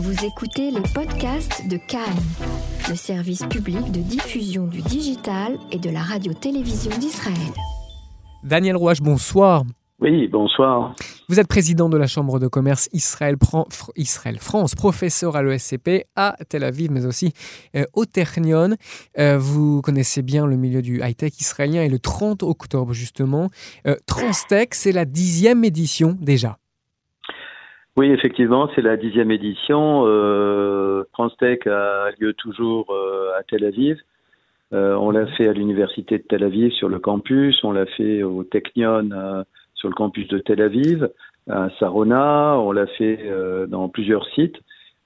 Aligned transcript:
Vous 0.00 0.24
écoutez 0.24 0.70
les 0.70 0.82
podcasts 0.94 1.68
de 1.68 1.76
Cannes, 1.76 2.22
le 2.88 2.94
service 2.94 3.44
public 3.46 3.90
de 3.90 3.98
diffusion 3.98 4.68
du 4.68 4.80
digital 4.80 5.58
et 5.72 5.78
de 5.78 5.90
la 5.90 6.02
radio-télévision 6.02 6.96
d'Israël. 6.98 7.52
Daniel 8.44 8.76
Rouache, 8.76 9.00
bonsoir. 9.00 9.64
Oui, 10.00 10.28
bonsoir. 10.28 10.94
Vous 11.28 11.40
êtes 11.40 11.48
président 11.48 11.88
de 11.88 11.96
la 11.96 12.06
Chambre 12.06 12.38
de 12.38 12.46
commerce 12.46 12.88
Israël, 12.92 13.34
Israël 13.96 14.38
France, 14.38 14.76
professeur 14.76 15.34
à 15.34 15.42
l'ESCP 15.42 16.04
à 16.14 16.36
Tel 16.48 16.62
Aviv, 16.62 16.92
mais 16.92 17.04
aussi 17.04 17.32
euh, 17.74 17.84
au 17.92 18.04
Ternion. 18.04 18.76
Euh, 19.18 19.36
vous 19.36 19.82
connaissez 19.82 20.22
bien 20.22 20.46
le 20.46 20.56
milieu 20.56 20.80
du 20.80 21.02
high-tech 21.02 21.32
israélien 21.40 21.82
et 21.82 21.88
le 21.88 21.98
30 21.98 22.44
octobre, 22.44 22.92
justement, 22.92 23.48
euh, 23.88 23.96
Transtech, 24.06 24.74
c'est 24.74 24.92
la 24.92 25.06
dixième 25.06 25.64
édition 25.64 26.16
déjà. 26.20 26.56
Oui, 27.98 28.10
effectivement, 28.10 28.70
c'est 28.74 28.80
la 28.82 28.96
dixième 28.96 29.30
édition. 29.30 30.04
Transtech 31.12 31.66
a 31.66 32.10
lieu 32.18 32.32
toujours 32.32 32.86
à 33.36 33.42
Tel 33.42 33.64
Aviv. 33.64 33.98
on 34.72 35.10
l'a 35.10 35.26
fait 35.26 35.48
à 35.48 35.52
l'université 35.52 36.18
de 36.18 36.22
Tel 36.22 36.44
Aviv 36.44 36.70
sur 36.72 36.88
le 36.88 37.00
campus, 37.00 37.62
on 37.64 37.72
l'a 37.72 37.86
fait 37.86 38.22
au 38.22 38.44
Technion 38.44 39.44
sur 39.74 39.88
le 39.88 39.94
campus 39.94 40.28
de 40.28 40.38
Tel 40.38 40.60
Aviv, 40.60 41.08
à 41.48 41.68
Sarona, 41.78 42.56
on 42.58 42.72
l'a 42.72 42.86
fait 42.86 43.20
euh, 43.22 43.66
dans 43.66 43.88
plusieurs 43.88 44.26
sites. 44.34 44.56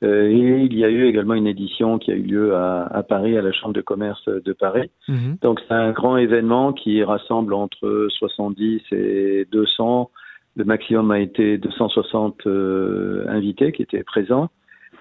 Euh, 0.02 0.28
et 0.28 0.64
il 0.64 0.76
y 0.76 0.84
a 0.84 0.88
eu 0.88 1.06
également 1.06 1.34
une 1.34 1.46
édition 1.46 1.98
qui 1.98 2.10
a 2.10 2.14
eu 2.14 2.22
lieu 2.22 2.56
à, 2.56 3.04
Paris, 3.08 3.38
à 3.38 3.42
la 3.42 3.52
Chambre 3.52 3.72
de 3.72 3.80
commerce 3.80 4.24
de 4.28 4.52
Paris. 4.52 4.90
Mhm. 5.06 5.36
Donc 5.42 5.60
c'est 5.60 5.74
un 5.74 5.92
grand 5.92 6.16
événement 6.16 6.72
qui 6.72 7.04
rassemble 7.04 7.54
entre 7.54 8.08
70 8.10 8.82
et 8.90 9.46
200. 9.52 10.10
Le 10.56 10.64
maximum 10.64 11.10
a 11.10 11.20
été 11.20 11.58
260 11.58 12.46
euh, 12.46 13.24
invités 13.28 13.72
qui 13.72 13.82
étaient 13.82 14.02
présents. 14.02 14.50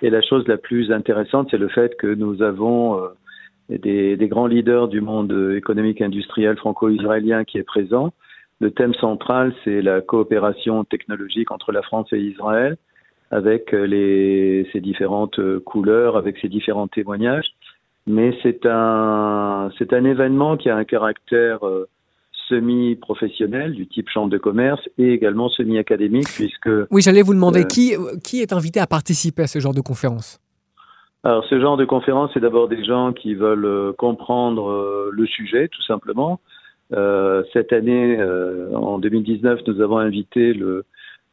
Et 0.02 0.10
la 0.10 0.22
chose 0.22 0.48
la 0.48 0.58
plus 0.58 0.92
intéressante, 0.92 1.50
c'est 1.52 1.58
le 1.58 1.68
fait 1.68 1.96
que 1.98 2.08
nous 2.08 2.42
avons 2.42 3.00
des, 3.70 4.18
des, 4.18 4.28
grands 4.28 4.48
leaders 4.48 4.88
du 4.88 5.00
monde 5.00 5.54
économique 5.56 6.02
industriel 6.02 6.58
franco-israélien 6.58 7.44
qui 7.44 7.60
est 7.60 7.64
présent. 7.64 8.12
Le 8.62 8.70
thème 8.70 8.94
central, 8.94 9.56
c'est 9.64 9.82
la 9.82 10.02
coopération 10.02 10.84
technologique 10.84 11.50
entre 11.50 11.72
la 11.72 11.82
France 11.82 12.14
et 12.14 12.20
Israël, 12.20 12.78
avec 13.32 13.74
euh, 13.74 13.88
les, 13.88 14.70
ses 14.72 14.82
différentes 14.82 15.40
euh, 15.40 15.60
couleurs, 15.60 16.16
avec 16.16 16.38
ses 16.38 16.48
différents 16.48 16.88
témoignages. 16.88 17.56
Mais 18.06 18.38
c'est 18.44 18.68
un, 18.68 19.72
c'est 19.80 19.94
un 19.94 20.06
événement 20.06 20.58
qui 20.58 20.70
a 20.70 20.76
un 20.76 20.84
caractère 20.84 21.66
euh, 21.66 21.90
semi-professionnel, 22.52 23.74
du 23.74 23.88
type 23.88 24.10
chambre 24.10 24.30
de 24.30 24.38
commerce, 24.38 24.82
et 24.98 25.12
également 25.12 25.50
semi-académique, 25.50 26.28
puisque... 26.36 26.70
Oui, 26.92 27.02
j'allais 27.02 27.24
vous 27.24 27.34
demander, 27.34 27.66
qui, 27.66 27.96
qui 28.24 28.42
est 28.42 28.54
invité 28.54 28.80
à 28.80 28.88
participer 28.88 29.44
à 29.44 29.48
ce 29.48 29.60
genre 29.60 29.74
de 29.74 29.82
conférence? 29.82 30.40
Alors, 31.24 31.44
ce 31.46 31.60
genre 31.60 31.78
de 31.78 31.86
conférence, 31.86 32.32
c'est 32.34 32.40
d'abord 32.40 32.68
des 32.68 32.84
gens 32.84 33.14
qui 33.14 33.34
veulent 33.36 33.94
comprendre 33.98 35.10
le 35.12 35.26
sujet, 35.26 35.68
tout 35.68 35.84
simplement, 35.84 36.40
euh, 36.94 37.44
cette 37.54 37.72
année, 37.74 38.18
euh, 38.20 38.74
en 38.74 39.00
2019, 39.00 39.62
nous 39.68 39.82
avons 39.82 39.98
invité 39.98 40.54
le, 40.54 40.86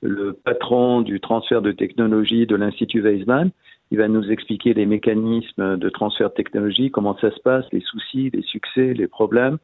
le, 0.02 0.32
patron 0.32 1.00
du 1.00 1.20
transfert 1.20 1.62
de 1.62 1.72
technologie 1.72 2.46
de 2.46 2.54
l'Institut 2.54 3.00
Weizmann. 3.00 3.50
Il 3.90 3.98
va 3.98 4.08
nous 4.08 4.30
expliquer 4.30 4.74
les 4.74 4.86
mécanismes 4.86 5.76
de 5.76 5.88
transfert 5.88 6.30
de 6.30 6.34
technologie, 6.34 6.90
comment 6.90 7.16
ça 7.18 7.30
se 7.30 7.40
passe, 7.40 7.64
les 7.72 7.80
soucis, 7.80 8.30
les 8.32 8.42
succès, 8.42 8.94
les 8.94 9.08
problèmes. 9.08 9.58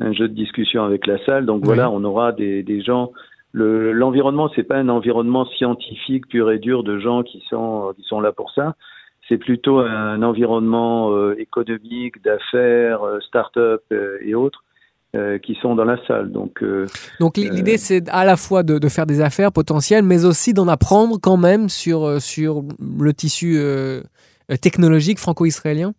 Un 0.00 0.12
jeu 0.12 0.28
de 0.28 0.34
discussion 0.34 0.84
avec 0.84 1.06
la 1.06 1.24
salle. 1.24 1.46
Donc 1.46 1.64
voilà, 1.64 1.90
on 1.90 2.02
aura 2.04 2.32
des, 2.32 2.62
des 2.62 2.82
gens. 2.82 3.12
L'environnement, 3.52 4.50
c'est 4.56 4.64
pas 4.64 4.76
un 4.76 4.88
environnement 4.88 5.46
scientifique 5.46 6.26
pur 6.28 6.50
et 6.50 6.58
dur 6.58 6.82
de 6.82 6.98
gens 6.98 7.22
qui 7.22 7.42
sont 7.48 7.92
qui 7.96 8.02
sont 8.02 8.20
là 8.20 8.32
pour 8.32 8.50
ça. 8.50 8.74
C'est 9.28 9.38
plutôt 9.38 9.78
un 9.78 10.22
environnement 10.22 11.12
euh, 11.12 11.34
économique, 11.38 12.22
d'affaires, 12.22 13.00
start-up 13.22 13.82
et 14.20 14.34
autres 14.34 14.64
euh, 15.14 15.38
qui 15.38 15.54
sont 15.62 15.76
dans 15.76 15.84
la 15.84 15.96
salle. 16.06 16.32
Donc, 16.32 16.60
euh, 16.60 16.86
donc 17.20 17.36
l'idée, 17.36 17.74
euh, 17.74 17.78
c'est 17.78 18.08
à 18.08 18.24
la 18.24 18.36
fois 18.36 18.64
de, 18.64 18.80
de, 18.80 18.88
faire 18.88 19.06
des 19.06 19.20
affaires 19.20 19.52
potentielles, 19.52 20.02
mais 20.02 20.24
aussi 20.24 20.54
d'en 20.54 20.66
apprendre 20.66 21.18
quand 21.22 21.36
même 21.36 21.68
sur, 21.68 22.20
sur 22.20 22.64
le 22.80 23.12
tissu 23.12 23.60
technologique 24.60 25.20
franco-israélien? 25.20 25.92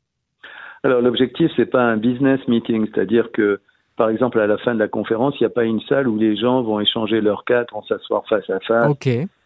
Alors 0.83 1.01
l'objectif, 1.01 1.49
c'est 1.55 1.65
pas 1.65 1.83
un 1.83 1.95
business 1.95 2.41
meeting, 2.49 2.87
c'est-à-dire 2.93 3.29
que 3.31 3.61
par 3.97 4.09
exemple, 4.09 4.39
à 4.39 4.47
la 4.47 4.57
fin 4.57 4.73
de 4.73 4.79
la 4.79 4.87
conférence, 4.87 5.35
il 5.39 5.43
n'y 5.43 5.47
a 5.47 5.51
pas 5.51 5.63
une 5.63 5.81
salle 5.81 6.07
où 6.07 6.17
les 6.17 6.35
gens 6.35 6.61
vont 6.61 6.79
échanger 6.79 7.21
leurs 7.21 7.45
cas, 7.45 7.65
vont 7.71 7.83
s'asseoir 7.83 8.25
face 8.27 8.49
à 8.49 8.59
face 8.59 8.91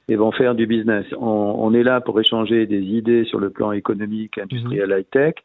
et 0.10 0.16
vont 0.16 0.32
faire 0.32 0.56
du 0.56 0.66
business. 0.66 1.06
On, 1.20 1.56
on, 1.60 1.74
est 1.74 1.84
là 1.84 2.02
pour 2.02 2.20
échanger 2.20 2.66
des 2.66 2.82
idées 2.82 3.26
sur 3.26 3.40
le 3.40 3.52
plan 3.52 3.72
économique, 3.72 4.40
industriel, 4.40 4.90
mhm. 4.90 5.00
high-tech. 5.00 5.36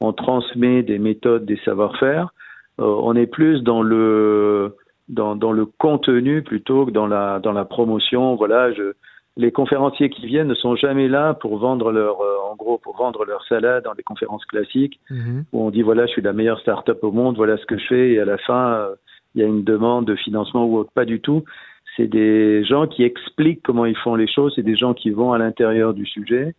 On 0.00 0.12
transmet 0.12 0.82
des 0.82 0.98
méthodes, 0.98 1.44
des 1.44 1.58
savoir-faire. 1.64 2.32
Euh, 2.80 2.84
on 2.84 3.14
est 3.14 3.26
plus 3.26 3.62
dans 3.62 3.82
le 3.82 4.76
dans, 5.08 5.36
dans, 5.36 5.52
le 5.52 5.64
contenu 5.66 6.42
plutôt 6.42 6.86
que 6.86 6.90
dans 6.90 7.06
la 7.06 7.38
dans 7.38 7.52
la 7.52 7.64
promotion. 7.64 8.34
Voilà, 8.34 8.72
je, 8.72 8.92
les 9.38 9.52
conférenciers 9.52 10.10
qui 10.10 10.26
viennent 10.26 10.48
ne 10.48 10.54
sont 10.54 10.76
jamais 10.76 11.08
là 11.08 11.32
pour 11.32 11.56
vendre 11.58 11.90
leur 11.90 12.20
euh, 12.20 12.50
en 12.50 12.56
gros 12.56 12.76
pour 12.76 12.96
vendre 12.96 13.24
leur 13.24 13.42
salade 13.46 13.84
dans 13.84 13.94
les 13.94 14.02
conférences 14.02 14.44
classiques 14.44 15.00
mhm. 15.10 15.44
où 15.52 15.64
on 15.64 15.70
dit 15.70 15.82
voilà 15.82 16.06
je 16.06 16.12
suis 16.12 16.22
la 16.22 16.34
meilleure 16.34 16.60
start-up 16.60 17.02
au 17.02 17.12
monde, 17.12 17.36
voilà 17.36 17.56
ce 17.56 17.64
que 17.64 17.78
je 17.78 17.86
fais 17.86 18.10
et 18.10 18.20
à 18.20 18.26
la 18.26 18.36
fin 18.38 18.74
euh, 18.74 18.94
il 19.34 19.40
y 19.40 19.44
a 19.44 19.46
une 19.46 19.64
demande 19.64 20.06
de 20.06 20.16
financement 20.16 20.66
ou 20.66 20.78
autre. 20.78 20.90
Pas 20.92 21.04
du 21.04 21.20
tout. 21.20 21.44
C'est 21.96 22.08
des 22.08 22.64
gens 22.64 22.86
qui 22.86 23.04
expliquent 23.04 23.62
comment 23.62 23.84
ils 23.86 23.96
font 23.96 24.14
les 24.14 24.26
choses, 24.26 24.52
c'est 24.56 24.62
des 24.62 24.76
gens 24.76 24.94
qui 24.94 25.10
vont 25.10 25.32
à 25.32 25.38
l'intérieur 25.38 25.94
du 25.94 26.06
sujet 26.06 26.54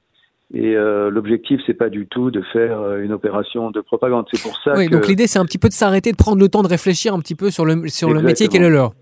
et 0.54 0.76
euh, 0.76 1.12
l'objectif, 1.12 1.62
c'est 1.68 1.76
pas 1.76 1.90
du 1.90 2.08
tout 2.08 2.32
de 2.32 2.42
faire 2.42 2.80
euh, 2.80 3.04
une 3.04 3.12
opération 3.12 3.70
de 3.70 3.82
propagande. 3.82 4.26
C'est 4.32 4.42
pour 4.42 4.58
ça. 4.64 4.74
Oui, 4.76 4.90
donc 4.90 5.08
l'idée, 5.08 5.28
c'est 5.28 5.38
un 5.38 5.46
petit 5.46 5.60
peu 5.60 5.68
de 5.68 5.74
s'arrêter, 5.74 6.12
de 6.12 6.18
prendre 6.18 6.40
le 6.40 6.50
temps 6.50 6.64
de 6.64 6.68
réfléchir 6.68 7.14
un 7.14 7.20
petit 7.20 7.36
peu 7.36 7.52
sur 7.52 7.66
le 7.66 7.88
sur 7.88 8.12
le 8.12 8.22
métier 8.22 8.48
qui 8.48 8.58
est 8.58 8.62
le 8.62 8.70
leur. 8.70 8.94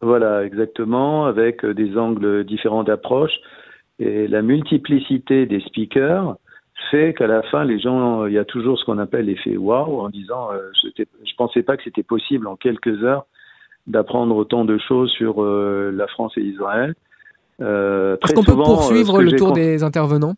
Voilà, 0.00 0.44
exactement, 0.44 1.26
avec 1.26 1.64
euh, 1.64 1.74
des 1.74 1.96
angles 1.96 2.44
différents 2.44 2.84
d'approche 2.84 3.34
et 3.98 4.28
la 4.28 4.42
multiplicité 4.42 5.46
des 5.46 5.60
speakers 5.60 6.36
fait 6.90 7.14
qu'à 7.14 7.26
la 7.26 7.42
fin, 7.42 7.64
les 7.64 7.78
gens, 7.78 8.26
il 8.26 8.34
y 8.34 8.38
a 8.38 8.44
toujours 8.44 8.78
ce 8.78 8.84
qu'on 8.84 8.98
appelle 8.98 9.26
l'effet 9.26 9.56
wow 9.56 10.02
en 10.02 10.10
disant, 10.10 10.52
euh, 10.52 10.70
je, 10.82 11.02
je 11.02 11.34
pensais 11.36 11.62
pas 11.62 11.76
que 11.76 11.82
c'était 11.82 12.02
possible 12.02 12.46
en 12.46 12.56
quelques 12.56 13.02
heures 13.02 13.26
d'apprendre 13.86 14.36
autant 14.36 14.64
de 14.64 14.76
choses 14.78 15.10
sur 15.12 15.42
la 15.44 16.06
France 16.08 16.32
et 16.36 16.40
Israël. 16.40 16.94
Est-ce 17.60 18.34
qu'on 18.34 18.42
peut 18.42 18.56
poursuivre 18.56 19.22
le 19.22 19.32
tour 19.32 19.52
des 19.52 19.84
intervenants? 19.84 20.34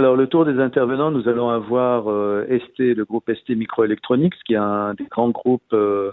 Alors, 0.00 0.14
le 0.14 0.28
tour 0.28 0.44
des 0.44 0.60
intervenants, 0.60 1.10
nous 1.10 1.28
allons 1.28 1.48
avoir 1.48 2.08
euh, 2.08 2.46
ST, 2.46 2.78
le 2.78 3.04
groupe 3.04 3.28
ST 3.34 3.50
Microelectronics, 3.50 4.34
qui 4.46 4.54
est 4.54 4.56
un 4.56 4.94
des 4.94 5.06
grands 5.06 5.30
groupes 5.30 5.72
euh, 5.72 5.76
euh, 5.76 6.12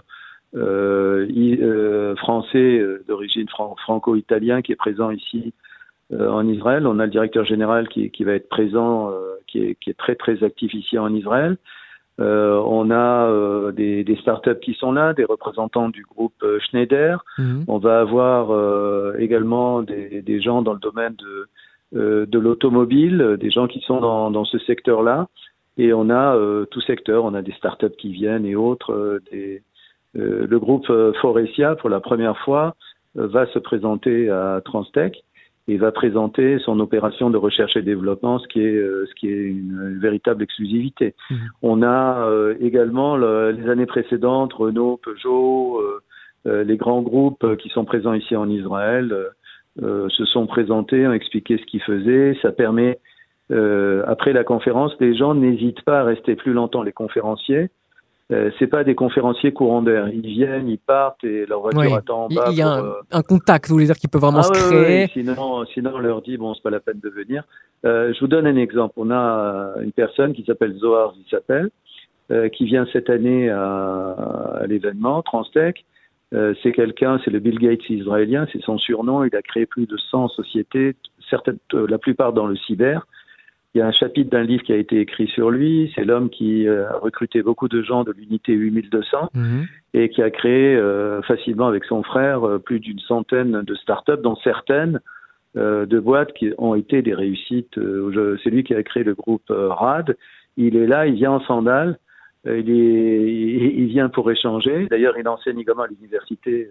français 2.40 2.78
euh, 2.78 3.04
d'origine 3.08 3.48
franco-italien 3.48 4.62
qui 4.62 4.72
est 4.72 4.76
présent 4.76 5.10
ici 5.10 5.52
en 6.16 6.46
Israël. 6.46 6.86
On 6.86 7.00
a 7.00 7.06
le 7.06 7.10
directeur 7.10 7.44
général 7.44 7.88
qui, 7.88 8.10
qui 8.10 8.22
va 8.22 8.34
être 8.34 8.48
présent, 8.48 9.12
qui 9.48 9.58
est, 9.58 9.74
qui, 9.74 9.90
est, 9.90 9.98
très 9.98 10.14
très 10.14 10.44
actif 10.44 10.72
ici 10.72 10.96
en 10.98 11.12
Israël. 11.12 11.56
on 12.18 12.90
a 12.92 13.72
des, 13.72 14.04
des 14.04 14.16
startups 14.18 14.60
qui 14.62 14.74
sont 14.74 14.92
là, 14.92 15.14
des 15.14 15.24
représentants 15.24 15.88
du 15.88 16.04
groupe 16.04 16.44
Schneider. 16.60 17.24
Mhm. 17.38 17.64
On 17.66 17.78
va 17.78 17.98
avoir 17.98 19.16
également 19.18 19.82
des, 19.82 20.22
des 20.22 20.40
gens 20.40 20.62
dans 20.62 20.74
le 20.74 20.78
domaine 20.78 21.16
de 21.16 21.48
euh, 21.94 22.26
de 22.26 22.40
l'automobile, 22.40 23.20
euh, 23.20 23.36
des 23.36 23.50
gens 23.50 23.68
qui 23.68 23.80
sont 23.80 24.00
dans, 24.00 24.32
dans 24.32 24.44
ce 24.44 24.58
secteur-là. 24.58 25.28
Et 25.78 25.92
on 25.92 26.10
a 26.10 26.34
euh, 26.34 26.64
tout 26.66 26.80
secteur, 26.80 27.24
on 27.24 27.32
a 27.34 27.42
des 27.42 27.52
startups 27.52 27.94
qui 27.96 28.10
viennent 28.12 28.44
et 28.44 28.56
autres. 28.56 29.20
Des, 29.30 29.62
le 30.18 30.58
groupe 30.58 30.90
Forestia, 31.20 31.76
pour 31.76 31.90
la 31.90 32.00
première 32.00 32.38
fois, 32.38 32.74
va 33.14 33.46
se 33.46 33.58
présenter 33.58 34.30
à 34.30 34.60
Transtech 34.64 35.22
et 35.68 35.76
va 35.76 35.92
présenter 35.92 36.58
son 36.60 36.80
opération 36.80 37.28
de 37.28 37.36
recherche 37.36 37.76
et 37.76 37.82
développement, 37.82 38.38
ce 38.38 38.48
qui 38.48 38.60
est, 38.60 38.80
ce 38.80 39.14
qui 39.14 39.28
est 39.28 39.42
une, 39.42 39.98
véritable 40.00 40.42
exclusivité. 40.42 41.14
Mmh. 41.28 41.34
On 41.62 41.82
a 41.82 42.28
également 42.60 43.16
les 43.16 43.68
années 43.68 43.86
précédentes 43.86 44.52
Renault, 44.54 45.00
Peugeot, 45.02 45.82
les 46.44 46.76
grands 46.76 47.02
groupes 47.02 47.56
qui 47.56 47.68
sont 47.68 47.84
présents 47.84 48.14
ici 48.14 48.36
en 48.36 48.48
Israël, 48.48 49.14
euh, 49.82 50.08
se 50.08 50.24
sont 50.24 50.46
présentés, 50.46 51.06
ont 51.06 51.12
expliqué 51.12 51.58
ce 51.58 51.66
qu'ils 51.66 51.82
faisaient. 51.82 52.34
Ça 52.40 52.50
permet, 52.50 52.98
euh, 53.50 54.02
après 54.06 54.32
la 54.32 54.42
conférence, 54.42 54.92
les 55.00 55.14
gens 55.14 55.34
n'hésitent 55.34 55.82
pas 55.82 56.00
à 56.00 56.04
rester 56.04 56.34
plus 56.34 56.54
longtemps, 56.54 56.82
les 56.82 56.92
conférenciers. 56.92 57.68
Euh, 58.32 58.50
c'est 58.58 58.66
pas 58.66 58.82
des 58.82 58.96
conférenciers 58.96 59.52
courants 59.52 59.82
d'air. 59.82 60.08
Ils 60.08 60.26
viennent, 60.26 60.68
ils 60.68 60.78
partent 60.78 61.22
et 61.22 61.46
leur 61.46 61.60
voiture 61.60 61.94
attend 61.94 62.24
en 62.24 62.28
bas. 62.28 62.46
Il 62.50 62.56
y 62.56 62.62
a 62.62 62.78
euh, 62.78 62.94
un, 63.12 63.22
contact, 63.22 63.68
vous 63.68 63.74
voulez 63.74 63.86
dire, 63.86 63.96
qui 63.96 64.08
peut 64.08 64.18
vraiment 64.18 64.40
ah 64.40 64.42
se 64.42 64.52
créer. 64.52 65.06
sinon, 65.12 65.64
sinon, 65.66 65.92
on 65.94 65.98
leur 65.98 66.22
dit 66.22 66.36
bon, 66.36 66.52
c'est 66.54 66.62
pas 66.62 66.70
la 66.70 66.80
peine 66.80 66.98
de 67.00 67.08
venir. 67.08 67.44
Euh, 67.84 68.12
je 68.12 68.20
vous 68.20 68.26
donne 68.26 68.46
un 68.46 68.56
exemple. 68.56 68.94
On 68.96 69.10
a 69.10 69.74
une 69.80 69.92
personne 69.92 70.32
qui 70.32 70.44
s'appelle 70.44 70.74
Zohar, 70.74 71.14
il 71.16 71.30
s'appelle, 71.30 71.70
qui 72.52 72.64
vient 72.64 72.86
cette 72.92 73.08
année 73.08 73.48
à, 73.48 74.16
à 74.60 74.66
l'événement 74.66 75.22
Transtech 75.22 75.84
euh, 76.34 76.54
c'est 76.62 76.72
quelqu'un, 76.72 77.20
c'est 77.24 77.30
le 77.30 77.38
Bill 77.38 77.58
Gates 77.58 77.88
israélien, 77.88 78.46
c'est 78.52 78.60
son 78.62 78.78
surnom. 78.78 79.24
Il 79.24 79.34
a 79.36 79.42
créé 79.42 79.66
plus 79.66 79.86
de 79.86 79.96
100 79.96 80.28
sociétés, 80.28 80.96
certaines, 81.30 81.58
euh, 81.74 81.86
la 81.88 81.98
plupart 81.98 82.32
dans 82.32 82.46
le 82.46 82.56
cyber. 82.56 83.06
Il 83.76 83.80
y 83.80 83.82
a 83.82 83.86
un 83.86 83.92
chapitre 83.92 84.30
d'un 84.30 84.42
livre 84.42 84.62
qui 84.62 84.72
a 84.72 84.76
été 84.76 85.00
écrit 85.00 85.28
sur 85.28 85.50
lui. 85.50 85.92
C'est 85.94 86.04
l'homme 86.04 86.30
qui 86.30 86.66
euh, 86.66 86.88
a 86.88 86.96
recruté 86.96 87.42
beaucoup 87.42 87.68
de 87.68 87.82
gens 87.82 88.04
de 88.04 88.12
l'unité 88.12 88.54
8200 88.54 89.28
mhm. 89.34 89.66
et 89.92 90.08
qui 90.08 90.22
a 90.22 90.30
créé 90.30 90.74
euh, 90.74 91.20
facilement 91.20 91.66
avec 91.66 91.84
son 91.84 92.02
frère 92.02 92.48
euh, 92.48 92.58
plus 92.58 92.80
d'une 92.80 93.00
centaine 93.00 93.60
de 93.60 93.74
startups, 93.74 94.22
dont 94.22 94.36
certaines 94.36 95.00
de 95.54 96.00
boîtes 96.00 96.34
qui 96.34 96.52
ont 96.58 96.74
été 96.74 97.00
des 97.00 97.14
réussites. 97.14 97.80
c'est 98.44 98.50
lui 98.50 98.62
qui 98.62 98.74
a 98.74 98.82
créé 98.82 99.04
le 99.04 99.14
groupe 99.14 99.46
RAD. 99.48 100.14
Il 100.58 100.76
est 100.76 100.86
là, 100.86 101.06
il 101.06 101.14
vient 101.14 101.32
en 101.32 101.40
sandales. 101.40 101.98
Il, 102.44 102.70
est, 102.70 103.72
il, 103.74 103.86
vient 103.86 104.10
pour 104.10 104.30
échanger. 104.30 104.86
D'ailleurs, 104.90 105.16
il 105.16 105.26
enseigne 105.26 105.58
également 105.58 105.84
à 105.84 105.86
l'université 105.86 106.68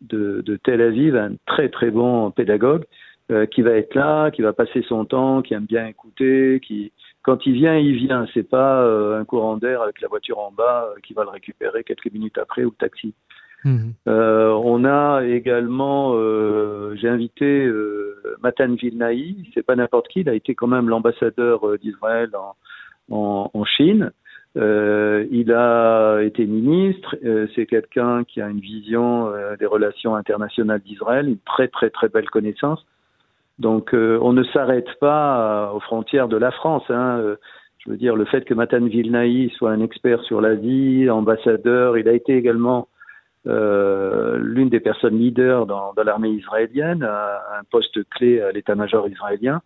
de, 0.00 0.40
de 0.40 0.56
Tel 0.56 0.80
Aviv, 0.80 1.16
un 1.16 1.32
très 1.44 1.68
très 1.68 1.90
bon 1.90 2.30
pédagogue. 2.30 2.84
Euh, 3.32 3.46
qui 3.46 3.62
va 3.62 3.70
être 3.70 3.94
là, 3.94 4.30
qui 4.30 4.42
va 4.42 4.52
passer 4.52 4.82
son 4.82 5.06
temps, 5.06 5.40
qui 5.40 5.54
aime 5.54 5.64
bien 5.64 5.86
écouter, 5.86 6.60
qui 6.62 6.92
quand 7.22 7.46
il 7.46 7.54
vient, 7.54 7.74
il 7.74 7.96
vient. 7.96 8.26
C'est 8.34 8.46
pas 8.46 8.82
euh, 8.82 9.18
un 9.18 9.24
courant 9.24 9.56
d'air 9.56 9.80
avec 9.80 10.02
la 10.02 10.08
voiture 10.08 10.38
en 10.40 10.52
bas 10.52 10.90
euh, 10.90 11.00
qui 11.02 11.14
va 11.14 11.24
le 11.24 11.30
récupérer 11.30 11.84
quelques 11.84 12.12
minutes 12.12 12.36
après 12.36 12.64
ou 12.64 12.68
le 12.68 12.76
taxi. 12.76 13.14
Mhm. 13.64 13.94
on 14.04 14.84
a 14.84 15.22
également, 15.24 16.12
j'ai 16.96 17.08
invité 17.08 17.66
Matan 18.42 18.74
Vilnaï, 18.74 19.36
c'est 19.54 19.62
pas 19.62 19.74
n'importe 19.74 20.08
qui, 20.08 20.20
il 20.20 20.28
a 20.28 20.34
été 20.34 20.54
quand 20.54 20.66
même 20.66 20.90
l'ambassadeur 20.90 21.78
d'Israël 21.78 22.28
en, 23.08 23.50
en, 23.54 23.64
Chine. 23.64 24.12
il 24.54 25.50
a 25.56 26.20
été 26.20 26.44
ministre, 26.44 27.16
c'est 27.54 27.64
quelqu'un 27.64 28.24
qui 28.24 28.42
a 28.42 28.50
une 28.50 28.60
vision 28.60 29.32
des 29.58 29.64
relations 29.64 30.14
internationales 30.14 30.82
d'Israël, 30.84 31.26
une 31.26 31.38
très 31.38 31.68
très 31.68 31.88
très 31.88 32.10
belle 32.10 32.28
connaissance. 32.28 32.84
Donc 33.58 33.94
euh, 33.94 34.18
on 34.20 34.32
ne 34.32 34.42
s'arrête 34.44 34.88
pas 35.00 35.68
euh, 35.68 35.72
aux 35.72 35.80
frontières 35.80 36.28
de 36.28 36.36
la 36.36 36.50
France. 36.50 36.84
Hein. 36.88 37.18
Euh, 37.18 37.36
je 37.78 37.90
veux 37.90 37.96
dire, 37.96 38.16
le 38.16 38.24
fait 38.24 38.44
que 38.44 38.54
Matan 38.54 38.80
Vilnaï 38.80 39.50
soit 39.56 39.70
un 39.70 39.80
expert 39.80 40.22
sur 40.22 40.40
l'Asie, 40.40 41.08
ambassadeur, 41.10 41.98
il 41.98 42.08
a 42.08 42.12
été 42.12 42.36
également 42.36 42.88
euh, 43.46 44.38
l'une 44.40 44.70
des 44.70 44.80
personnes 44.80 45.18
leaders 45.18 45.66
dans, 45.66 45.92
dans 45.92 46.02
l'armée 46.02 46.30
israélienne, 46.30 47.02
un, 47.02 47.62
poste 47.70 48.08
clé 48.08 48.40
à 48.40 48.52
l'état-major 48.52 49.06
israélien. 49.08 49.60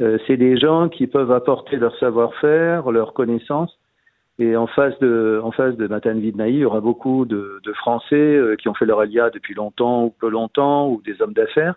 Euh, 0.00 0.16
c'est 0.26 0.38
des 0.38 0.56
gens 0.56 0.88
qui 0.88 1.06
peuvent 1.06 1.30
apporter 1.30 1.76
leur 1.76 1.94
savoir-faire, 1.98 2.90
leur 2.90 3.12
connaissance. 3.12 3.78
Et 4.38 4.56
en 4.56 4.66
face 4.66 4.98
de, 5.00 5.38
en 5.44 5.50
face 5.50 5.76
de 5.76 5.86
Matan 5.86 6.14
Vilnaï, 6.14 6.54
il 6.54 6.58
y 6.60 6.64
aura 6.64 6.80
beaucoup 6.80 7.26
de, 7.26 7.60
de 7.62 7.72
Français 7.74 8.40
qui 8.58 8.70
ont 8.70 8.74
fait 8.74 8.86
leur 8.86 9.00
alia 9.00 9.28
depuis 9.28 9.52
longtemps 9.52 10.04
ou 10.04 10.14
peu 10.18 10.30
longtemps, 10.30 10.88
ou 10.88 11.02
des 11.04 11.20
hommes 11.20 11.34
d'affaires 11.34 11.74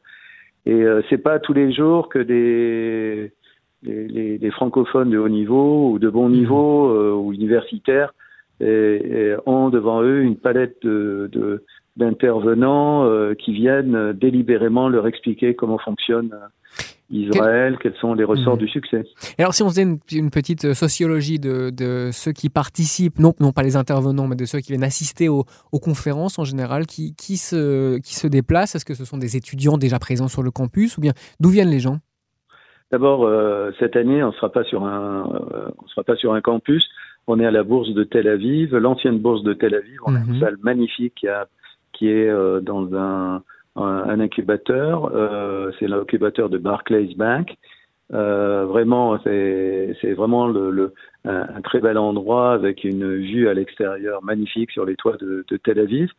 et 0.66 0.74
euh, 0.74 1.02
c'est 1.10 1.18
pas 1.18 1.40
tous 1.40 1.54
les 1.54 1.74
jours 1.74 2.10
que 2.10 2.20
des 2.20 3.32
les, 3.84 4.38
les, 4.38 4.52
francophones 4.52 5.10
de 5.10 5.18
haut 5.18 5.28
niveau 5.28 5.92
ou 5.92 6.00
de 6.00 6.10
bon 6.10 6.30
mhm. 6.30 6.36
niveau 6.36 6.90
euh, 6.90 7.14
ou 7.14 7.34
universitaires 7.34 8.14
et, 8.62 9.34
ont 9.46 9.70
devant 9.70 10.02
eux 10.02 10.22
une 10.22 10.38
palette 10.38 10.78
de, 10.84 11.30
de 11.32 11.64
d'intervenants 11.98 13.06
euh, 13.06 13.36
qui 13.36 13.54
viennent 13.54 14.14
délibérément 14.14 14.90
leur 14.90 15.06
expliquer 15.06 15.54
comment 15.54 15.78
fonctionne 15.78 16.32
Israël, 17.14 17.78
quels 17.80 17.96
sont 17.96 18.14
les 18.14 18.24
ressorts 18.24 18.56
hmm. 18.56 18.60
du 18.60 18.68
succès? 18.68 19.04
alors, 19.38 19.54
si 19.54 19.64
on 19.64 19.70
faisait 19.70 19.84
une, 19.84 20.30
petite 20.32 20.66
euh, 20.66 20.74
sociologie 20.74 21.40
de, 21.40 21.70
de, 21.70 22.10
ceux 22.12 22.32
qui 22.32 22.50
participent, 22.50 23.20
non, 23.20 23.34
non 23.40 23.52
pas 23.52 23.62
les 23.62 23.76
intervenants, 23.76 24.28
mais 24.28 24.36
de 24.36 24.46
ceux 24.46 24.60
qui 24.60 24.72
viennent 24.72 24.84
assister 24.84 25.30
aux, 25.30 25.46
aux 25.72 25.80
conférences 25.80 26.40
en 26.40 26.44
général, 26.44 26.86
qui, 26.88 27.16
qui, 27.16 27.38
se, 27.38 28.00
qui 28.00 28.16
se 28.16 28.28
déplacent, 28.28 28.76
est-ce 28.76 28.86
que 28.86 28.96
ce 28.96 29.06
sont 29.06 29.18
des 29.18 29.38
étudiants 29.38 29.78
déjà 29.78 30.00
présents 30.00 30.28
sur 30.28 30.42
le 30.42 30.52
campus 30.52 30.98
ou 30.98 31.02
bien 31.02 31.14
d'où 31.40 31.50
viennent 31.50 31.70
les 31.70 31.80
gens? 31.80 32.00
D'abord, 32.92 33.26
euh, 33.26 33.72
cette 33.80 33.96
année, 33.96 34.24
on 34.24 34.28
ne 34.28 34.34
sera 34.34 34.52
pas 34.52 34.64
sur 34.64 34.84
un, 34.84 35.30
euh, 35.54 35.70
on 35.84 35.88
sera 35.88 36.04
pas 36.04 36.16
sur 36.16 36.34
un 36.34 36.42
campus. 36.42 36.88
On 37.26 37.40
est 37.40 37.46
à 37.46 37.52
la 37.52 37.64
bourse 37.64 37.94
de 37.94 38.04
Tel 38.04 38.28
Aviv, 38.28 38.76
l'ancienne 38.76 39.20
bourse 39.20 39.44
de 39.44 39.54
Tel 39.54 39.76
Aviv. 39.76 40.00
On 40.06 40.16
a 40.16 40.20
une 40.20 40.34
mhm. 40.34 40.40
salle 40.40 40.58
magnifique 40.62 41.16
qui, 41.16 41.28
a, 41.28 41.48
qui 41.94 42.10
est 42.10 42.30
dans 42.62 42.94
un 42.96 43.42
un, 43.76 44.20
incubateur, 44.20 45.12
euh, 45.14 45.72
c'est 45.80 45.88
l'incubateur 45.88 46.50
de 46.50 46.58
Barclays 46.58 47.14
Bank. 47.16 47.58
Euh, 48.14 48.66
vraiment, 48.66 49.18
c'est 49.24 50.14
vraiment 50.16 50.54
un, 51.26 51.62
très 51.64 51.80
bel 51.80 51.98
endroit 51.98 52.54
avec 52.54 52.84
une 52.84 53.16
vue 53.16 53.48
à 53.48 53.54
l'extérieur 53.54 54.24
magnifique 54.24 54.72
sur 54.72 54.86
les 54.86 54.96
toits 54.96 55.18
de, 55.20 55.46
Tel 55.64 55.80
Aviv. 55.80 56.12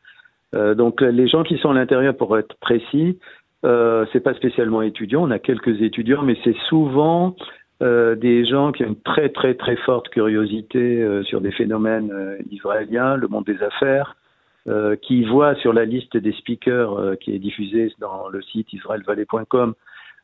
Euh, 0.54 0.74
donc 0.74 1.00
les 1.00 1.28
gens 1.28 1.42
qui 1.42 1.58
sont 1.58 1.70
à 1.70 1.74
l'intérieur, 1.74 2.16
pour 2.16 2.36
être 2.38 2.56
précis, 2.60 3.18
euh, 3.64 4.06
c'est 4.12 4.20
pas 4.20 4.34
spécialement 4.34 4.82
étudiants. 4.82 5.24
On 5.24 5.30
a 5.30 5.38
quelques 5.38 5.82
étudiants, 5.82 6.22
mais 6.22 6.36
c'est 6.44 6.56
souvent 6.68 7.36
des 7.80 8.46
gens 8.46 8.72
qui 8.72 8.82
ont 8.82 8.88
une 8.88 9.00
très 9.02 9.28
très 9.28 9.52
très 9.52 9.76
forte 9.76 10.08
curiosité 10.08 11.06
sur 11.24 11.42
des 11.42 11.50
phénomènes 11.50 12.10
israéliens, 12.50 13.16
le 13.16 13.28
monde 13.28 13.44
des 13.44 13.62
affaires, 13.62 14.16
euh, 14.66 14.96
qui 14.96 15.24
voit 15.24 15.54
sur 15.56 15.74
la 15.74 15.84
liste 15.84 16.16
des 16.16 16.32
speakers 16.32 16.98
euh, 16.98 17.16
qui 17.16 17.34
est 17.34 17.38
diffusée 17.38 17.92
dans 17.98 18.28
le 18.28 18.40
site 18.40 18.72
israelvalley.com 18.72 19.74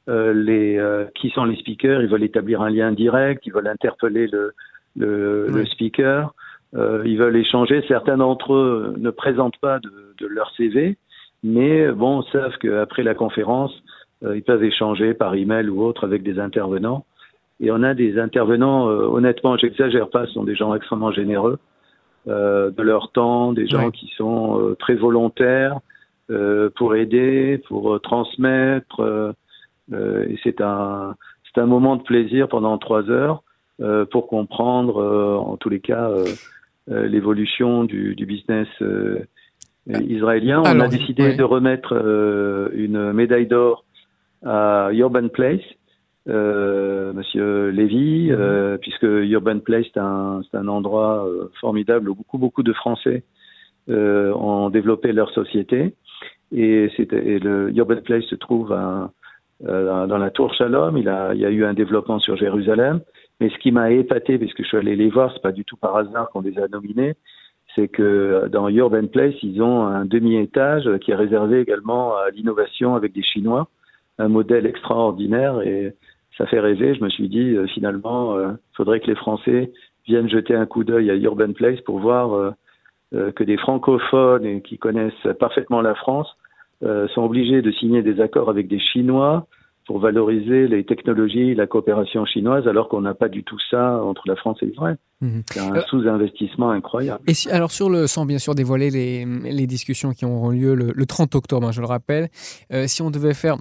euh, 0.09 0.33
les 0.33 0.79
euh, 0.79 1.05
qui 1.15 1.29
sont 1.29 1.45
les 1.45 1.57
speakers, 1.57 2.01
ils 2.01 2.09
veulent 2.09 2.25
établir 2.25 2.63
un 2.63 2.71
lien 2.71 2.91
direct, 2.91 3.43
ils 3.45 3.53
veulent 3.53 3.69
interpeller 3.69 4.29
le, 4.29 4.55
le, 4.97 5.47
le 5.49 5.67
speaker, 5.67 6.35
ils 6.73 7.19
veulent 7.19 7.37
échanger. 7.37 7.85
Certains 7.87 8.17
d'entre 8.17 8.55
eux 8.55 8.95
ne 8.97 9.11
présentent 9.11 9.59
pas 9.59 9.79
de, 9.79 10.15
de, 10.19 10.27
leur 10.27 10.51
CV, 10.57 10.97
mais 11.45 11.93
bon, 11.93 12.23
savent 12.23 12.57
qu'après 12.63 13.03
la 13.03 13.15
conférence, 13.15 13.73
ils 14.23 14.43
peuvent 14.43 14.65
échanger 14.65 15.13
par 15.13 15.35
email 15.35 15.69
ou 15.69 15.83
autre 15.83 16.05
avec 16.05 16.23
des 16.23 16.39
intervenants. 16.39 17.05
Et 17.61 17.71
on 17.71 17.83
a 17.83 17.93
des 17.93 18.19
intervenants, 18.19 18.87
honnêtement, 18.87 19.59
j'exagère 19.59 20.09
pas, 20.09 20.27
ce 20.27 20.33
sont 20.33 20.45
des 20.45 20.57
gens 20.57 20.75
extrêmement 20.75 21.13
généreux. 21.13 21.59
Euh, 22.29 22.71
de 22.71 22.83
leur 22.83 23.13
temps, 23.13 23.55
des 23.55 23.67
gens 23.67 23.91
qui 23.91 24.13
sont 24.19 24.61
euh, 24.61 24.77
très 24.79 24.95
volontaires 24.95 25.81
euh, 26.31 26.69
pour 26.77 26.95
aider, 26.95 27.63
pour 27.67 27.99
transmettre. 28.03 29.35
et 29.91 30.39
c'est 30.43 30.61
un, 30.61 31.17
c'est 31.47 31.61
un 31.61 31.67
moment 31.67 31.97
de 31.97 32.03
plaisir 32.03 32.49
pendant 32.49 32.77
trois 32.79 33.09
heures 33.11 33.43
pour 34.11 34.27
comprendre, 34.29 35.03
en 35.43 35.57
tous 35.57 35.71
les 35.71 35.81
cas, 35.81 36.11
l'évolution 36.87 37.85
du, 37.85 38.15
du, 38.15 38.27
business 38.27 38.69
israélien. 39.89 40.61
On 40.67 40.81
a 40.81 40.89
décidé 40.89 41.35
de 41.35 41.43
remettre 41.43 41.95
une 42.75 43.13
médaille 43.13 43.47
d'or 43.47 43.85
à 44.45 44.91
Urban 44.93 45.29
Place 45.29 45.63
Monsieur 46.27 47.71
Lévy, 47.71 48.31
mhm. 48.31 48.37
euh, 48.39 48.79
puisque 48.79 49.03
Urban 49.03 49.61
Place 49.61 49.87
c'est 49.93 50.01
un, 50.01 50.43
un, 50.53 50.69
endroit 50.69 51.27
euh, 51.27 51.51
formidable 51.61 52.11
où 52.11 52.15
beaucoup 52.15 52.39
beaucoup 52.39 52.63
de 52.63 52.73
Français 52.73 53.25
euh, 53.89 54.33
ont 54.35 54.71
développé 54.71 55.13
leur 55.13 55.31
société 55.31 55.95
et, 56.53 56.91
et 56.99 57.39
le 57.39 57.73
Urban 57.75 58.03
Place 58.05 58.25
se 58.25 58.35
trouve 58.35 58.73
à, 58.73 59.11
dans 59.63 60.19
la 60.19 60.31
Tour 60.31 60.55
Shalom. 60.55 60.97
Il 60.97 61.09
a, 61.09 61.35
il 61.35 61.41
y 61.41 61.47
a 61.47 61.51
eu 61.51 61.65
un 61.65 61.75
développement 61.75 62.19
sur 62.19 62.37
Jérusalem, 62.37 63.01
mais 63.41 63.51
ce 63.51 63.59
qui 63.59 63.73
m'a 63.73 63.91
épaté, 63.91 64.39
puisque 64.39 64.63
je 64.63 64.69
suis 64.69 64.77
allé 64.77 64.97
les 64.97 65.11
voir, 65.11 65.31
c'est 65.33 65.43
pas 65.43 65.53
du 65.53 65.65
tout 65.65 65.77
par 65.77 65.97
hasard 65.97 66.31
qu'on 66.31 66.41
les 66.41 66.59
a 66.59 66.67
nominés, 66.69 67.15
c'est 67.75 67.89
que 67.89 68.49
dans 68.51 68.69
Urban 68.69 69.07
Place, 69.07 69.35
ils 69.43 69.63
ont 69.63 69.87
un 69.87 70.05
demi-étage 70.05 70.89
qui 71.03 71.13
est 71.13 71.15
réservé 71.15 71.61
également 71.61 72.17
à 72.17 72.31
l'innovation 72.31 72.95
avec 72.95 73.13
des 73.13 73.23
Chinois, 73.23 73.69
un 74.19 74.29
modèle 74.29 74.67
extraordinaire 74.67 75.61
et 75.63 75.95
ça 76.37 76.47
fait 76.47 76.61
rêver. 76.61 76.95
Je 76.95 77.03
me 77.03 77.11
suis 77.11 77.29
dit, 77.29 77.55
euh, 77.55 77.67
finalement, 77.67 78.39
il 78.39 78.45
euh, 78.45 78.53
faudrait 78.77 79.01
que 79.01 79.07
les 79.07 79.15
Français 79.17 79.73
viennent 80.07 80.29
jeter 80.29 80.55
un 80.55 80.67
coup 80.67 80.85
d'œil 80.85 81.11
à 81.11 81.15
Urban 81.15 81.53
Place 81.53 81.81
pour 81.83 81.99
voir 81.99 82.35
euh, 82.35 83.33
que 83.33 83.45
des 83.45 83.57
francophones 83.57 84.47
et 84.47 84.63
qui 84.63 84.79
connaissent 84.79 85.27
parfaitement 85.39 85.83
la 85.83 85.95
France 85.95 86.29
sont 86.83 87.23
obligés 87.23 87.61
de 87.61 87.71
signer 87.73 88.01
des 88.03 88.23
accords 88.23 88.49
avec 88.49 88.67
des 88.67 88.79
Chinois 88.79 89.47
pour 89.87 89.99
valoriser 89.99 90.67
les 90.67 90.83
technologies, 90.85 91.55
la 91.55 91.67
coopération 91.67 92.25
chinoise, 92.25 92.67
alors 92.67 92.89
qu'on 92.89 93.03
n'a 93.03 93.13
pas 93.13 93.29
du 93.29 93.45
tout 93.45 93.59
ça 93.71 94.03
entre 94.03 94.23
la 94.27 94.35
France 94.35 94.57
et 94.63 94.67
Israël. 94.67 94.97
Mhm. 95.21 95.43
C'est 95.51 95.61
un 95.61 95.81
sous-investissement 95.83 96.71
incroyable. 96.71 97.23
Et 97.27 97.35
alors 97.51 97.71
sur 97.71 97.91
le, 97.91 98.07
sans 98.07 98.25
bien 98.25 98.39
sûr 98.39 98.55
dévoiler 98.55 98.89
les, 98.89 99.27
les 99.27 99.67
discussions 99.67 100.13
qui 100.13 100.25
auront 100.25 100.49
lieu 100.49 100.75
le, 100.75 101.07
30 101.07 101.35
octobre, 101.35 101.67
hein, 101.67 101.73
je 101.73 101.83
le 101.83 101.87
rappelle, 101.87 102.29
si 102.87 103.03
on 103.03 103.11
devait 103.11 103.35
faire 103.35 103.57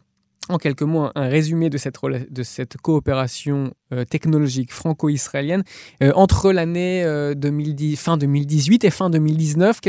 en 0.50 0.58
quelques 0.58 0.82
mots 0.82 1.08
un 1.15 1.27
résumé 1.27 1.70
de 1.70 1.77
cette, 1.77 1.96
de 2.03 2.44
cette 2.44 2.77
coopération 2.77 3.72
euh, 3.94 4.03
technologique 4.03 4.72
franco-israélienne 4.72 5.63
euh, 6.03 6.12
entre 6.15 6.51
l'année 6.51 7.03
2010, 7.36 7.94
euh, 7.94 8.12
fin 8.12 8.18
2018 8.18 8.84
et 8.84 8.89
fin 8.89 9.10
2019. 9.10 9.79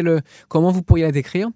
comment 0.48 0.70
vous 0.70 0.82
pourriez 0.82 1.04
la 1.04 1.12
décrire? 1.12 1.48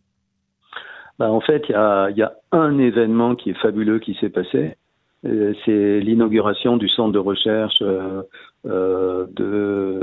Bah, 1.18 1.30
En 1.30 1.40
fait, 1.40 1.64
il 1.68 1.72
y 2.16 2.22
a, 2.22 2.32
un 2.52 2.78
événement 2.78 3.34
qui 3.34 3.50
est 3.50 3.60
fabuleux 3.60 3.98
qui 3.98 4.16
s'est 4.20 4.30
passé. 4.30 4.76
C'est 5.64 6.00
l'inauguration 6.00 6.76
du 6.76 6.88
centre 6.88 7.12
de 7.12 7.18
recherche 7.18 7.80
de, 7.80 8.26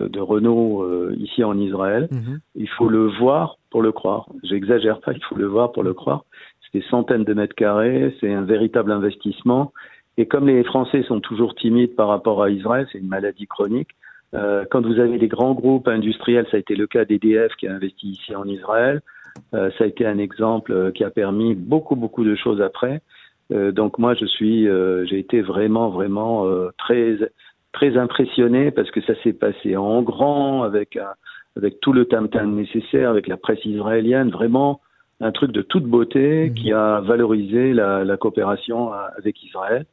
de, 0.10 0.20
Renault 0.20 1.12
ici 1.12 1.44
en 1.44 1.58
Israël. 1.60 2.08
Mhm. 2.12 2.40
Il 2.56 2.68
faut 2.70 2.90
le 2.90 3.08
voir 3.20 3.58
pour 3.70 3.84
le 3.84 3.92
croire. 3.92 4.28
J'exagère 4.44 5.00
pas, 5.00 5.14
il 5.14 5.24
faut 5.24 5.36
le 5.36 5.46
voir 5.46 5.72
pour 5.72 5.84
le 5.84 5.94
croire 5.94 6.26
des 6.74 6.82
centaines 6.90 7.24
de 7.24 7.34
mètres 7.34 7.56
carrés, 7.56 8.16
c'est 8.20 8.34
un 8.34 8.44
véritable 8.44 8.92
investissement. 8.92 9.74
Et 10.18 10.26
comme 10.26 10.48
les 10.48 10.64
Français 10.64 11.04
sont 11.04 11.20
toujours 11.20 11.56
timides 11.56 11.96
par 11.96 12.08
rapport 12.08 12.44
à 12.44 12.50
Israël, 12.50 12.88
c'est 12.92 13.00
une 13.00 13.08
maladie 13.08 13.48
chronique. 13.48 13.90
Euh, 14.34 14.66
quand 14.70 14.86
vous 14.86 15.00
avez 15.00 15.18
des 15.18 15.28
grands 15.28 15.54
groupes 15.54 15.88
industriels, 15.88 16.48
ça 16.52 16.58
a 16.58 16.60
été 16.60 16.76
le 16.76 16.88
cas 16.88 17.06
d'EDF 17.06 17.54
qui 17.56 17.68
a 17.68 17.74
investi 17.74 18.12
ici 18.12 18.36
en 18.36 18.46
Israël. 18.46 19.02
Euh, 19.54 19.70
ça 19.78 19.84
a 19.84 19.88
été 19.88 20.06
un 20.06 20.18
exemple 20.18 20.72
euh, 20.72 20.92
qui 20.92 21.04
a 21.04 21.10
permis 21.10 21.56
beaucoup 21.56 21.96
beaucoup 21.96 22.24
de 22.24 22.36
choses 22.36 22.62
après. 22.62 23.02
Euh, 23.52 23.72
donc 23.72 23.98
moi 23.98 24.14
je 24.14 24.26
suis, 24.26 24.68
euh, 24.68 25.06
j'ai 25.06 25.20
été 25.20 25.42
vraiment 25.42 25.90
vraiment 25.90 26.48
très 26.78 27.18
très 27.74 27.98
impressionné 27.98 28.72
parce 28.72 28.92
que 28.92 29.02
ça 29.02 29.14
s'est 29.24 29.34
passé 29.34 29.76
en 29.78 30.02
grand 30.02 30.64
avec 30.64 30.98
avec 31.58 31.80
tout 31.82 31.92
le 31.92 32.06
tam-tam 32.06 32.56
nécessaire, 32.56 33.10
avec 33.10 33.28
la 33.28 33.38
presse 33.38 33.64
israélienne, 33.66 34.30
vraiment 34.30 34.80
un 35.22 35.32
truc 35.32 35.52
de 35.52 35.62
toute 35.62 35.86
beauté 35.86 36.50
mmh. 36.50 36.54
qui 36.56 36.74
a 36.74 37.00
valorisé 37.02 37.74
la, 37.74 38.04
la, 38.04 38.18
coopération 38.18 38.92
avec 39.18 39.42
Israël. 39.44 39.86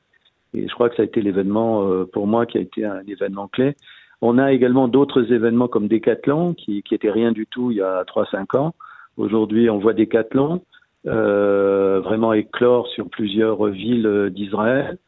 Et 0.55 0.67
je 0.67 0.75
crois 0.75 0.89
que 0.89 0.97
ça 0.97 1.03
a 1.03 1.05
été 1.05 1.21
l'événement 1.21 2.05
pour 2.13 2.27
moi 2.27 2.47
qui 2.47 2.59
a 2.59 2.61
été 2.61 2.85
un 2.85 3.03
événement 3.07 3.49
clé. 3.49 3.77
On 4.21 4.39
a 4.39 4.53
également 4.53 4.89
d'autres 4.89 5.33
événements 5.33 5.69
comme 5.69 5.87
Decathlon 5.87 6.55
qui, 6.55 6.83
qui 6.83 6.95
était 6.95 7.11
rien 7.11 7.33
du 7.33 7.47
tout 7.47 7.71
il 7.71 7.77
y 7.77 7.83
a 7.83 8.03
3-5 8.05 8.57
ans. 8.57 8.75
Aujourd'hui, 9.17 9.69
on 9.69 9.79
voit 9.79 9.93
Decathlon 9.93 10.63
euh, 11.07 12.01
vraiment 12.03 12.33
éclore 12.33 12.89
sur 12.89 13.09
plusieurs 13.09 13.67
villes 13.67 14.31
d'Israël. 14.35 14.99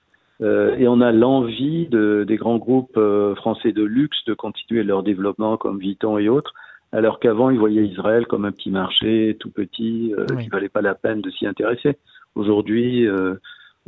Euh, 0.41 0.77
et 0.77 0.89
on 0.89 1.01
a 1.01 1.13
l'envie 1.13 1.87
de, 1.89 2.25
des 2.27 2.37
grands 2.37 2.57
groupes 2.57 2.97
euh, 2.97 3.35
français 3.35 3.73
de 3.73 3.83
luxe 3.83 4.25
de 4.27 4.35
continuer 4.35 4.83
leur 4.85 5.03
développement 5.03 5.57
comme 5.57 5.79
Vuitton 5.79 6.17
et 6.17 6.29
autres, 6.29 6.55
alors 6.93 7.21
qu'avant 7.21 7.51
ils 7.51 7.59
voyaient 7.59 7.87
Israël 7.87 8.27
comme 8.27 8.45
un 8.45 8.53
petit 8.53 8.71
marché 8.71 9.37
tout 9.39 9.51
petit 9.51 10.15
euh, 10.17 10.27
oui. 10.35 10.45
qui 10.45 10.49
valait 10.49 10.69
pas 10.69 10.83
la 10.83 10.95
peine 10.95 11.21
de 11.21 11.31
s'y 11.31 11.47
intéresser. 11.47 11.99
Aujourd'hui, 12.35 13.07
euh, 13.07 13.35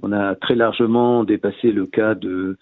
on 0.02 0.12
a 0.12 0.34
très 0.34 0.54
largement 0.54 1.24
dépassé 1.24 1.72
le 1.72 1.86
cas 1.86 2.14
de, 2.14 2.56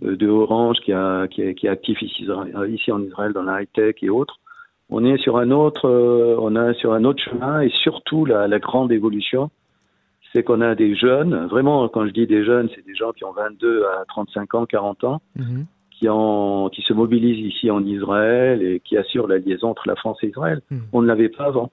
de 0.00 0.28
Orange 0.28 0.78
qui, 0.80 0.92
a, 0.92 1.26
qui, 1.28 1.42
est, 1.42 1.54
qui 1.54 1.66
est 1.66 1.70
actif 1.70 2.00
ici, 2.02 2.26
ici 2.68 2.92
en 2.92 3.02
Israël 3.02 3.32
dans 3.32 3.42
la 3.42 3.62
high 3.62 3.68
tech 3.72 3.96
et 4.02 4.10
autres 4.10 4.38
on 4.88 5.04
est 5.04 5.16
sur 5.18 5.36
un 5.36 5.50
autre, 5.50 5.88
euh, 5.88 6.36
on 6.38 6.54
a 6.54 6.72
sur 6.74 6.92
un 6.92 7.04
autre 7.04 7.22
chemin 7.22 7.60
et 7.60 7.70
surtout 7.70 8.24
la, 8.24 8.46
la 8.46 8.58
grande 8.58 8.92
évolution, 8.92 9.50
c'est 10.32 10.42
qu'on 10.42 10.60
a 10.60 10.74
des 10.74 10.94
jeunes, 10.94 11.46
vraiment 11.46 11.88
quand 11.88 12.06
je 12.06 12.12
dis 12.12 12.26
des 12.26 12.44
jeunes, 12.44 12.68
c'est 12.74 12.84
des 12.84 12.94
gens 12.94 13.12
qui 13.12 13.24
ont 13.24 13.32
22 13.32 13.84
à 13.84 14.04
35 14.06 14.54
ans, 14.54 14.66
40 14.66 15.04
ans, 15.04 15.20
mm-hmm. 15.38 15.64
qui, 15.90 15.98
qui 15.98 16.08
se 16.86 16.92
mobilisent 16.92 17.44
ici 17.46 17.70
en 17.70 17.84
Israël 17.84 18.62
et 18.62 18.80
qui 18.80 18.96
assurent 18.96 19.28
la 19.28 19.38
liaison 19.38 19.68
entre 19.68 19.88
la 19.88 19.96
France 19.96 20.18
et 20.22 20.28
Israël. 20.28 20.62
Mm. 20.70 20.78
On 20.92 21.02
ne 21.02 21.06
l'avait 21.06 21.28
pas 21.28 21.46
avant. 21.46 21.70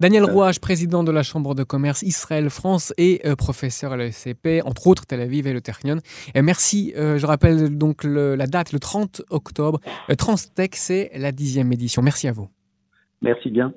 Daniel 0.00 0.24
Rouage, 0.24 0.60
président 0.60 1.04
de 1.04 1.12
la 1.12 1.22
Chambre 1.22 1.54
de 1.54 1.62
commerce 1.62 2.02
Israël-France 2.02 2.94
et 2.96 3.20
euh, 3.26 3.36
professeur 3.36 3.92
à 3.92 3.98
l'ESCP, 3.98 4.62
entre 4.64 4.86
autres 4.86 5.04
Tel 5.06 5.20
Aviv 5.20 5.46
et 5.46 5.52
le 5.52 5.60
Ternion. 5.60 5.98
Et 6.34 6.40
merci, 6.40 6.94
euh, 6.96 7.18
je 7.18 7.26
rappelle 7.26 7.76
donc 7.76 8.02
le, 8.02 8.34
la 8.34 8.46
date, 8.46 8.72
le 8.72 8.78
30 8.78 9.20
octobre. 9.28 9.78
Euh, 10.08 10.14
Transtech, 10.14 10.74
c'est 10.74 11.10
la 11.18 11.32
dixième 11.32 11.70
édition. 11.70 12.00
Merci 12.00 12.28
à 12.28 12.32
vous. 12.32 12.48
Merci 13.20 13.50
bien. 13.50 13.74